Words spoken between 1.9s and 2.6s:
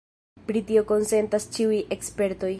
ekspertoj.